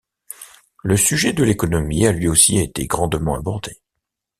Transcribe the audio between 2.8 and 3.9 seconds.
grandement abordé.